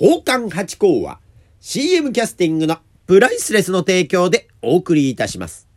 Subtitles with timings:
[0.00, 1.20] 宝冠八甲は
[1.60, 5.68] CM キャスティングのプライスレスの提供でお送りいたします。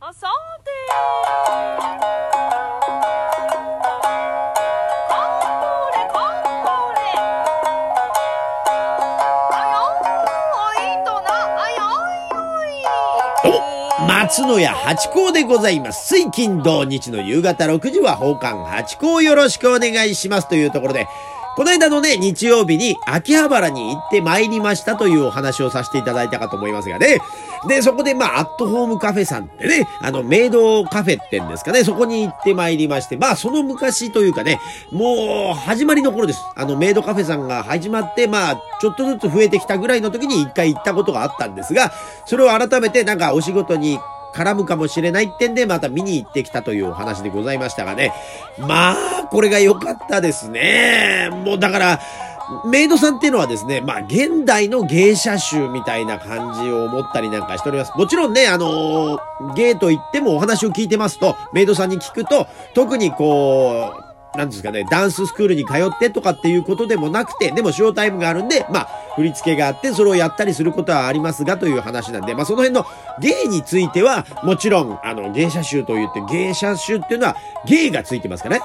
[0.00, 0.26] あさ
[0.64, 0.70] て
[14.08, 16.08] 松野屋八甲でございます。
[16.08, 20.48] 水金土日の夕方6時は宝冠八甲よろしくお願いします。
[20.48, 21.06] というところで、
[21.56, 27.18] この間のね、日曜日に秋葉原に行って参りましたというお話をさせていただいたかと思いますがね。
[27.68, 34.60] で、そこでまあ、アットホームカフェさんってね、あの、メイドカフェってんですかね、そこに行って参りまして、まあ、その昔というかね、
[34.92, 36.40] もう、始まりの頃です。
[36.54, 41.92] あの、メイドカフェさんが始まって、まあ、ちょっとずつ増えてきたぐらいの時に一回行ったことがあったんですが、
[42.26, 43.98] それを改めてなんかお仕事に
[44.32, 48.12] 絡むかもしれないってんで、また見に行ってきたというお話でございましたがね。
[48.58, 51.28] まあ、これが良かったですね。
[51.30, 52.00] もうだから、
[52.66, 57.92] メイドさんっていうのはですね、まあ、現代の芸者集みたいな感じを思ったりなんかしております。
[57.96, 64.09] もちろんね、あのー芸と言ってもお話を聞いてますと、メイドさんに聞くと、特にこう、
[64.40, 72.86] なんですかね、ダンススクールに通ってとかっていうことでもなくて、でもショータイムがあるんで、まあ、振り付けがあって、それをやったりすることはありますがという話なんで、まあ、その辺の
[73.20, 78.60] 芸については、もちろん、あの、芸者集と言って、芸者集っていうのは芸がついてますかね。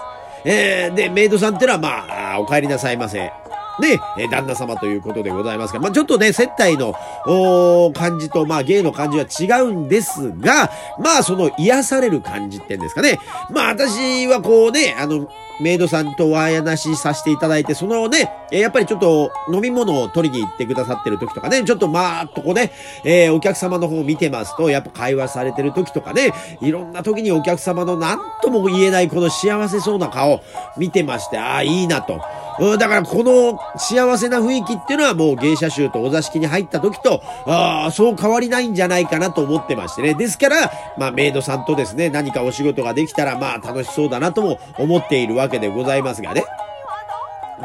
[0.45, 3.31] えー、で、メイドさんっていうのは、まあ、お帰りなさいませ。
[3.79, 6.93] で、え旦那様ということでございますが、まあ、ちょっとね、接待の、
[7.25, 13.19] お感じと、まあ、芸の感じは違うんですが、まあ、その癒される感じってんですかね。
[13.51, 15.27] まあ、私はこうね、あの、
[15.61, 22.71] メイドさんとお話しさせていただいて、そのね、やっぱりちょっと飲み物を取りに行ってくださってる時とかね、ちょっとまあっとこね、
[23.03, 30.41] えーお客様の方を見てますと、やっぱ会話されてる時とかね、いろんな時にお客様の何とも言えないこの幸せそうな顔
[30.77, 32.21] 見てまして、ああ、いいなと。
[32.59, 40.13] うんだからこの幸せな雰囲気っていうのはもう芸者集とお座敷に入った時と、ああ、そう変わりないんじゃないかなと思ってましてね。
[40.13, 46.43] ですから、まあメイドさんとですね、何かお仕事ができたらまあ楽しそうだなとも思っているわけわけでございますがね。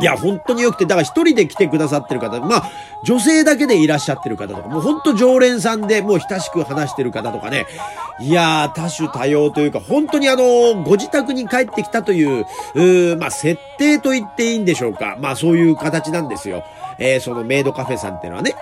[0.00, 2.70] いや、本当に良くて、だから一人で来てくださってる方、まあ、
[3.04, 7.66] 女性だけでいらっしゃってる方とか、もう本当常連さんでもう親しく話してる方とかね、
[8.20, 15.16] いやー、多種多様というか、本当にあの、ご自宅に帰ってきたという、うまあ、設定と言っていいんでしょうか。
[15.20, 16.64] まあ、そういう形なんですよ。
[16.98, 18.54] えーそのメイドカフェさんっていうのはね。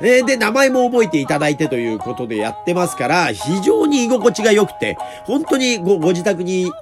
[0.00, 6.72] えで、名前も覚えていただいてということでやってますから、非常に居心地が良くて、本当にご、ご自宅に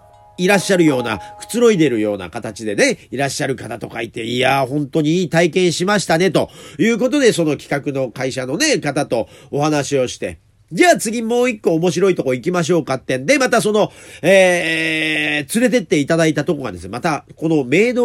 [0.43, 10.39] いらっしゃるような、くつろいでるような形でね、いらっしゃる方と書いて、いやー、本当にいい体験しましたね、ということで、その企画の会社のね、方とお話をして、
[10.73, 13.91] じゃあ次もう一個面白いとこ行きましょうかってんで、またその、
[14.23, 18.05] えー、連れてっていただいたとこがですね、また、このメイド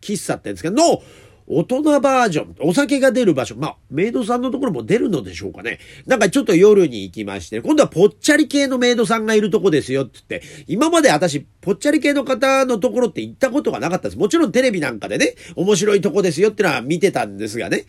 [0.00, 1.02] 喫茶ってんですけど、の、
[1.48, 5.78] 大人バージョン、お酒が出る場所、まあ、メイドさんのところも出るのでしょうかね。
[6.06, 14.18] なんかちょっと夜に行きまして、今度はぽっちゃり系のメイドさんがいるとこですよって言って、今まで私、ぽっちゃり系の方のところって行ったことがなかったです。
[14.18, 17.84] もちろんテレビなんかでね、面白いとこですよってのは見てたんですがね。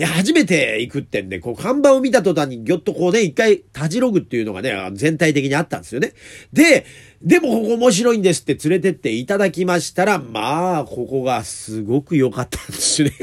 [0.00, 6.14] いや、初めて行くってんで、こう、看板を見た途端にぎょっとこうね、一回、たじろぐっていうのがね、全体的にあったんですよね。
[6.54, 6.86] で、
[7.20, 13.14] でもここ面白いんですって連れてっていただきましたら、まあ、ここがすごく良かったんですよね。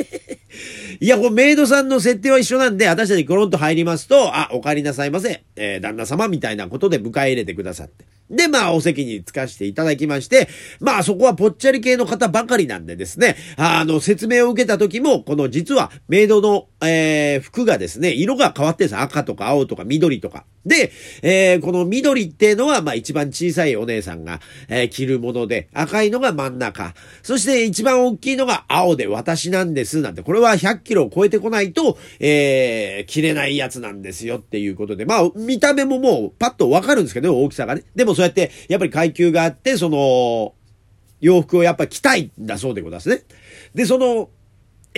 [1.00, 5.44] いや、これメイドさんの設定は一緒なんで、私たちゴロンと入りますと、あ、お帰りなさいませ。
[5.56, 8.06] えー旦那様みたいなことで迎え入れてくださって。
[8.30, 10.50] で、まあ、お席に着かせていただきまして、
[10.80, 19.01] まあ、そこはぽっちゃり系の方ばかりなんでですね、あの、説明を受けた時も、この実は、メイドの、えー服がですね、色が変わってるんです。
[19.01, 20.45] 赤とか青とか緑とか。
[20.65, 20.91] で、
[21.23, 26.93] えーこの緑っていうのは、まあ、一番小さいお姉さんが、えー着るもので、赤いのが真ん中。
[27.23, 30.01] そして一番大きいのが青で私なんです。
[30.01, 37.83] なんて、これは100キロを超えてこないと、えー着れないやつなんですよっていうことで、まあ、見た目ももうパッとわかるんですけど、大きさがね。
[37.95, 40.53] でもそうやって、やっぱり階級があって、その、
[41.19, 43.23] 洋服をやっぱ着たいんだそうでございますね。
[43.73, 44.29] で、その、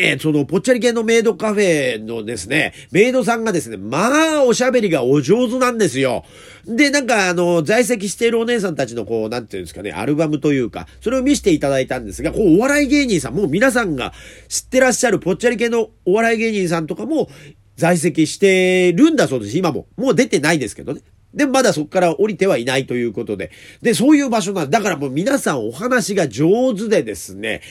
[0.02, 6.24] えーその、ぽっちゃり系のメイドカフェのですね、メイドさんがですね、まあ、おしゃべりがお上手なんですよ。
[6.66, 14.14] で、なんか、あの、在籍しているお姉さんたちの、こう、なんていうんですかね、アルバムというか、それを見せていただいたんですが、こう、お笑い芸人さん、もう皆さんが
[14.48, 17.30] 知ってらっしゃるぽっちゃり系のお笑い芸人さんとかも、
[17.76, 19.88] 在籍してるんだそうです、今も。
[19.98, 21.02] もう出てないですけどね。
[21.34, 23.52] で、まだそこから降りてはいないということで。
[23.82, 27.62] で、そういう場所なんだからもう皆さんお話が上手でですね、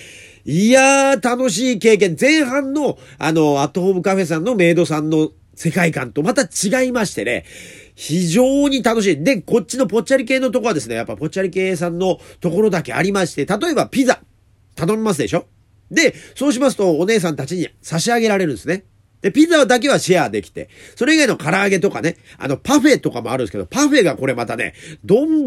[0.50, 2.16] いやー、楽しい経験。
[2.18, 7.44] 前半の、あの、アットホームカフェさんのメイドさんの世界観とまた違いましてね、
[7.94, 9.22] 非常に楽しい。
[9.22, 14.22] で、こっちのぽっちゃり系のとこはですね、やっぱぽっちゃり系さんのところだけありまして、例えばピザ、
[14.74, 15.44] 頼みますでしょ？
[15.90, 18.84] で、そうしますとお姉さんたちに差し上げられるんですね。
[19.20, 24.72] で、ピザだけはシェアできて、それ以外の唐揚げとかね、あの、パフェとかもあるんですけど、パフェがこれまたね、
[25.04, 25.44] 丼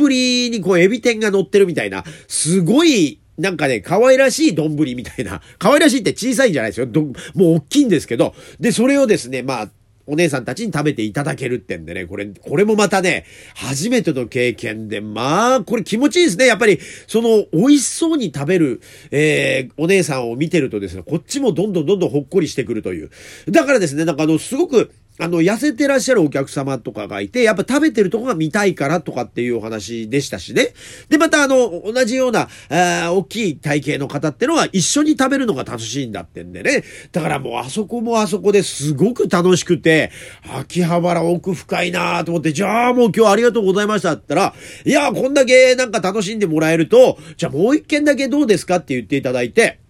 [0.51, 6.85] にこう、エビ天が乗ってるみたいな、すごい、なんかね、可愛らしい丼みたいな、 可愛らしいって小さいんじゃないですよ。
[6.85, 7.13] どもう
[7.55, 9.71] 大きいんですけど、で、それをですね、まあ、
[10.07, 13.25] お姉さんたちに食べていただけるってんでね、これ、これもまたね、
[13.55, 16.47] 初めての経験で、まあ、これ気持ちいいですね。
[16.47, 18.81] やっぱり、その、美味しそうに食べる、
[19.11, 23.11] えー、お姉さんを見てるとですね、こっちもどんどんどんどんほっこりしてくるという。
[23.49, 30.73] だからですね、なんかあの、すごく、あの、痩せてらっしゃるお客様とかがいて、やっぱ食べてるとこが見たいからとかっていうお話でしたしね。
[31.09, 36.83] で、またあの、同じような、あ大きい体型の方ってのは一緒に食べるのが楽しいんだってんでね。
[37.11, 40.11] だからもうあそこもあそこですごく楽しくて、
[40.57, 44.53] 秋葉原奥深いなと思って、じゃあもう今日ありがとうございましたって言ったら、
[44.85, 49.80] いや、こんだけなんか楽しんでもらえると、じゃあもう一件だけどうですかって言っていただいて、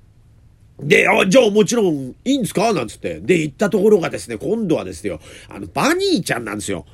[0.81, 2.73] で、あ、じゃあもちろんいいんですか？
[2.73, 3.19] なんつって。
[3.19, 6.85] で、行ったところがですね、今度はですよ、あの、バニーちゃんなんですよ。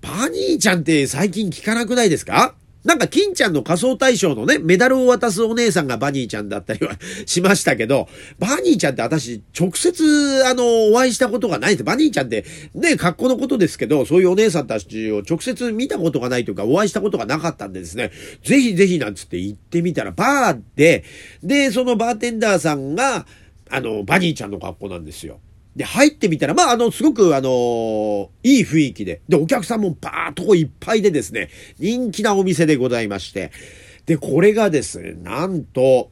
[0.00, 2.54] バニーちゃんって最近聞かなくないですか？
[2.84, 6.96] なんか、金ちゃんの仮装大賞のね、メダルを渡すお姉さんがバニーちゃんだったりは
[7.26, 8.08] しましたけど、
[8.38, 11.84] バニーちゃんって私、直接、あの、お会いしたことがないです。
[11.84, 12.44] バニーちゃんって、
[12.74, 18.10] ね、格好のことですけど、そういうお姉さんたちを直接見たことがないというか、お会いしたことがなかったんでですね、
[18.42, 21.04] ぜひぜひなんつって行ってみたら、バーで、
[21.42, 23.26] で、そのバーテンダーさんが、
[23.70, 25.40] あの、バニーちゃんの格好なんですよ。
[25.76, 31.48] で、入ってみたら、まあ、あの、すごく、あのいい雰囲気で、で、お客さんもバーっとこういっぱいでですね、
[31.78, 33.52] 人気なお店でございまして、
[34.06, 36.10] で、これがですね、なんと、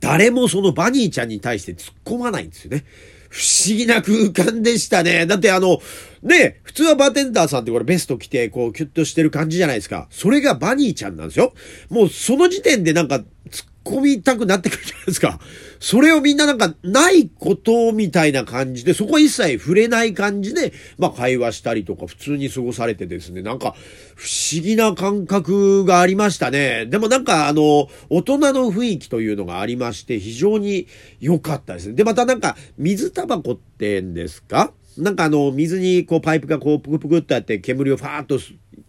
[0.00, 2.84] 誰もそのバニーちゃんに対して突っ込まないんですよね。
[3.28, 5.26] 不思議な空間でしたね。
[5.26, 5.80] だってあの、
[6.22, 10.06] ね、普通はバーテンダーさんってこれベスト着て、こう、キュッとしてる感じじゃないですか。
[10.10, 11.52] それがバニーちゃんなんですよ。
[11.90, 13.16] もうその時点でなんか、
[13.50, 15.38] 突っ込みたくなってくるじゃないですか。
[15.78, 23.74] それをみんななんか、ないことみたいな感じで、そこは一切触れない感じで、まあ会話したりとか普通に過ごされてですね、なんか、
[24.14, 26.86] 不思議な感覚がありましたね。
[26.86, 30.88] でもなんかあの、大人の雰囲気というのがありまして、非常に
[31.20, 31.94] 良かったですね。
[31.94, 34.72] で、またなんか、水タバコってんですか？
[34.98, 38.38] なんかあの、水にこうパイプがこうぷくぷくっとやって煙をファーっと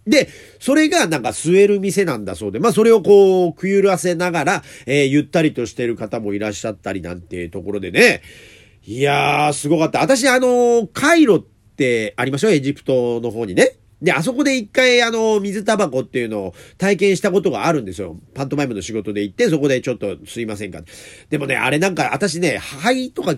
[0.07, 8.21] で、それがなんか吸える店なんだそうで、まあそれをこう、くゆらせながら、えー、ゆったりとしてる方もいらっしゃったりなんていうところでね、
[8.85, 9.99] いやー、すごかった。
[9.99, 13.77] 私あの、カイロってありましょエジプトの方にね。
[14.01, 18.15] で、あそこで一回あの、水タバコっていうのを体験したことがあるんですよ。
[18.33, 20.81] パントマイムの仕事で行って、そこでちょっとすいませんか。
[21.29, 23.35] でもね、あれなんか私ね、肺とか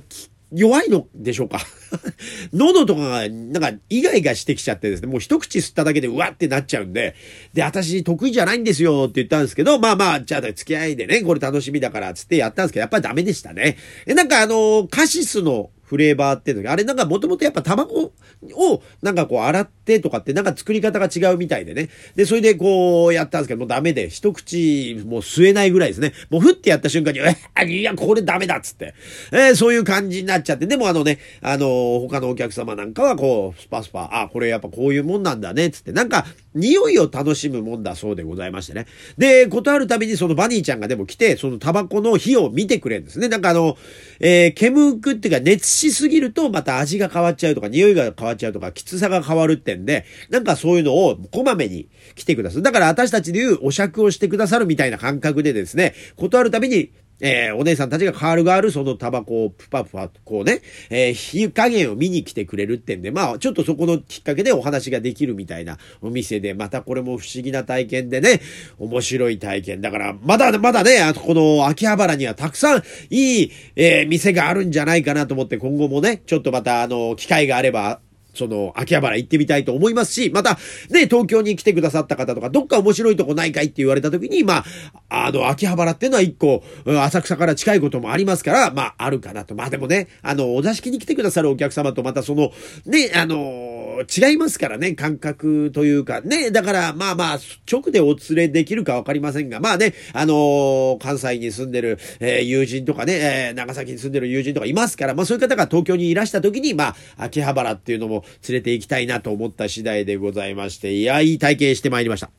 [0.51, 1.59] 弱いのでしょうか
[2.53, 7.15] 喉とかが、なんか、イガイガしてきちゃってですね、もう一口吸っただけでうわってなっちゃうんで、
[7.53, 13.77] で、私得意じゃないんですよって言ったんですけど、まあまあ、じゃあ付き合いでね、これ楽しみだからつってやったんですけど、やっぱりダメでしたね。
[14.05, 18.13] え、なんかあの、カシスのフレーバーっていうの、あれなんかもともとやっぱ卵
[18.53, 21.89] をなんかこう洗ってとかってなんか作り方が違うみたいでね。
[22.15, 26.13] で、それでこうやったんですけど、もうダメで、一口もう吸えないぐらいですね。
[26.29, 28.93] もうふってやった瞬間に、え、いや、これダメだっつって。
[29.31, 30.67] えー、そういう感じになっちゃって。
[30.67, 35.91] でもあのね、あのー、他のお客様なんかはこう、スパスパ、あ、これやっぱこういうもんなんだね、つって。
[35.91, 38.87] なんか、匂いを楽しむもんだそうでございましてね。
[39.17, 43.27] で、ことあるたびにそのバニーちゃんがでも来て、そのタバコの火を見てくれるんですね。
[43.27, 43.77] なんかあの、
[44.19, 52.61] えー、煙くっていうか熱しすぎるとまた味が変わっちゃうとか、匂いが変わっちゃうとか、きつさが変わるってんで、なんかそういうのをこまめに来てください。
[52.63, 68.41] だから私たちで言うお酌をしてくださるみたいな感覚でですね、断るたびにえー、お姉さんたちがカールがあるそのタバコをプパプパとこうね、えー、火加減を見に来てくれるってんで、まあ、ちょっとそこのきっかけでお話ができるみたいなお店で、またこれも不思議な体験でね、
[68.77, 69.81] 面白い体験。
[69.81, 77.99] だから、まだまだね、あとこの秋葉原にはたくさんいい、えー、店があるんじゃないかなと思って、今後もね、ちょっとまたあの、機会があれば、
[78.39, 80.57] その、秋葉原行ってみたいと思いますし、また、
[80.89, 84.63] ね、東京に来てくださった方とか、どっか面白いとこないかいって言われた時に、ま
[85.09, 89.55] あ、あの、秋葉原っていうのは一個、浅草から近いこともありますから、まあ、あるかなと。
[89.55, 92.51] まあでもね、あの、お座敷に来てくださるお客様とまたその、
[92.85, 112.29] ね、あの、違いますからね、感覚というか、ね、だから、まあまあ、直でお連れできるかわかりませんが、まあね、あの関西に住んでる、えー、友人とかね、えー、長崎に住んでる友人とかいますから、まあそういう方が東京にいらした時に、まあ、秋葉原っていうのも連れて行きたいなと思った次第でございまして、いや、いい体験してまいりました。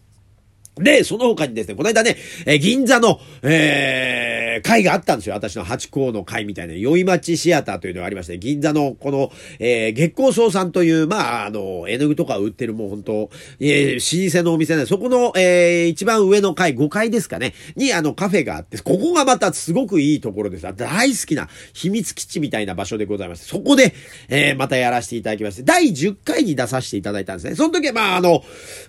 [0.76, 2.16] で、その他にですね、この間ね、
[2.46, 5.34] えー銀座の、えー、え会があったんですよ。
[5.34, 13.30] 私の八甲の会みたいな、宵町シアターというのがありまして、銀座のこの、えー、月光荘さんという、まあ、あの、絵の具とか売ってるもう本当
[13.60, 20.66] えー、老舗のお店で、そこの、えー、一番上の階、5階ですかね、にあのカフェがあって、ここがまたすごくいいところです。
[20.76, 23.46] 大好きな秘密基地みたいな場所でございます。
[23.46, 23.94] そこで、
[24.28, 27.54] えー、またやらせていただきまして、第10回に出させていただいたんですね。
[27.54, 28.42] その時は、まあ、あの、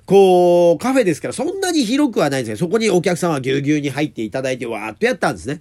[0.06, 5.61] こう、カフェですから、そんなに広くはないんですけど、そこにお客さんはぎゅうぎゅうに入っていただいて、わーっとやったんですね。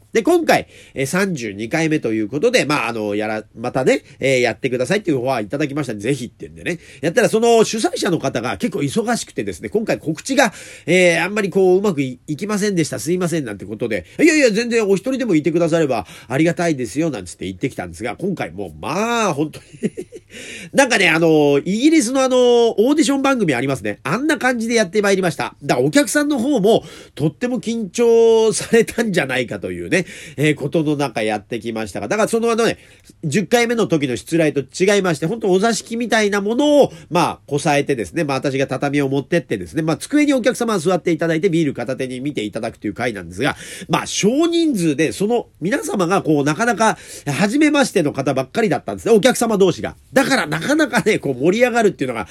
[0.13, 6.79] で、今回、え、32回目ということで、まあ、あの、やら、またね、えー、やってくださいっていう方はいただきました、ぜひってんでね。
[7.01, 10.53] やったら、その主催者の方が結構忙しくてですね、今回告知が、
[10.85, 19.65] えー、あんまりこう、うまくいきませんでした、すいませんなんてことで、いやいや、全然お一人でもいてくださればありがたいですよ、なんつって言ってきたんですが、今回もう、まあ、本当に
[20.73, 23.99] なんかね、あの、イギリスのあの、オーディション番組ありますね。
[24.03, 25.55] あんな感じでやってまいりました。
[25.63, 26.83] だからお客さんの方も、
[27.15, 30.00] とっても緊張されたんじゃないかというね、
[30.37, 32.77] えー、ことの中やってきましたが、だからそのあのね、
[33.25, 43.55] 10回目の時の失礼と違いまして、本当お座敷みたいなものを、まあ、こさえてですね、まあ私が畳を持ってってですね、まあ机にお客様が座っていただいてビール片手に見ていただくという回なんですが、
[43.89, 49.95] まあ少人数で、その皆様がこう、なかなか、初めましての方ばっかりだったんですね、お客様同士が。
[50.13, 52.27] だからなかなかね、こう盛り上がるっていうのが、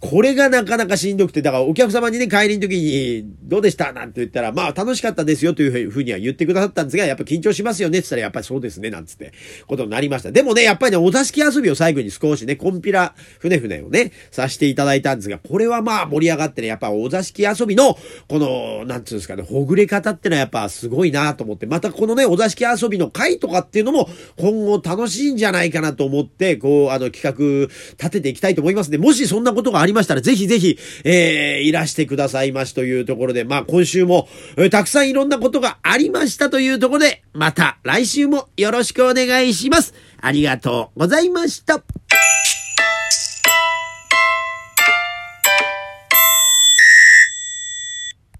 [0.00, 9.32] これがなかなかしんどくて、だからお客様にね、帰りの時に、どうでしたなんて言ったら、まあ楽しかったですよというふうには言ってくださったんですが、やっぱ緊張しますよねって言ったら、やっぱりそうですね、なんつって、
[9.66, 10.32] ことになりました。
[10.32, 28.96] でもね、やっぱりね、お座敷遊びを最後に少しね、コンピラ、船船をね、させていただいたんですが、これはまあ盛り上がってね、やっぱお座敷遊びの、この、なんつうんですかね、ほぐれ方ってのはやっぱすごいなと思って、またこのね、お座敷遊びの会とかっていうのも、今後楽しいんじゃないかなと思って、こう、あの、企画立てていきたいと思いますね。
[28.96, 39.94] もしそんなことがありりましたら、ぜひぜひ、えー、いらしてくださいましというところで、まあ今週も、えー、たくさんいろんなことがありましたというところで、また来週もよろしくお願いします。
[40.20, 41.82] ありがとうございました。